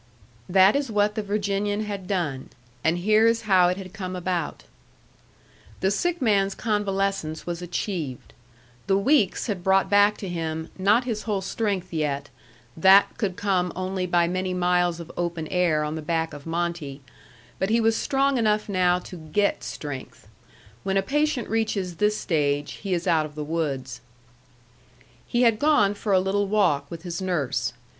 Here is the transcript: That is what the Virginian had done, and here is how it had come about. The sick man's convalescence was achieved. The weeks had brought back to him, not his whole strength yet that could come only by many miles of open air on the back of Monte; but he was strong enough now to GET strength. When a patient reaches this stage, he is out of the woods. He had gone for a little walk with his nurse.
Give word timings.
That 0.49 0.75
is 0.75 0.89
what 0.89 1.13
the 1.13 1.21
Virginian 1.21 1.81
had 1.83 2.07
done, 2.07 2.49
and 2.83 2.97
here 2.97 3.27
is 3.27 3.41
how 3.43 3.67
it 3.67 3.77
had 3.77 3.93
come 3.93 4.15
about. 4.15 4.63
The 5.81 5.91
sick 5.91 6.19
man's 6.19 6.55
convalescence 6.55 7.45
was 7.45 7.61
achieved. 7.61 8.33
The 8.87 8.97
weeks 8.97 9.45
had 9.45 9.63
brought 9.63 9.91
back 9.91 10.17
to 10.17 10.27
him, 10.27 10.69
not 10.75 11.03
his 11.03 11.21
whole 11.29 11.41
strength 11.43 11.93
yet 11.93 12.29
that 12.75 13.15
could 13.19 13.35
come 13.35 13.71
only 13.75 14.07
by 14.07 14.27
many 14.27 14.55
miles 14.55 14.99
of 14.99 15.11
open 15.15 15.47
air 15.49 15.83
on 15.83 15.93
the 15.93 16.01
back 16.01 16.33
of 16.33 16.47
Monte; 16.47 16.99
but 17.59 17.69
he 17.69 17.79
was 17.79 17.95
strong 17.95 18.39
enough 18.39 18.67
now 18.67 18.97
to 18.97 19.17
GET 19.31 19.63
strength. 19.63 20.27
When 20.81 20.97
a 20.97 21.03
patient 21.03 21.47
reaches 21.47 21.97
this 21.97 22.17
stage, 22.17 22.71
he 22.81 22.95
is 22.95 23.05
out 23.05 23.27
of 23.27 23.35
the 23.35 23.43
woods. 23.43 24.01
He 25.27 25.43
had 25.43 25.59
gone 25.59 25.93
for 25.93 26.11
a 26.11 26.19
little 26.19 26.47
walk 26.47 26.89
with 26.89 27.03
his 27.03 27.21
nurse. 27.21 27.73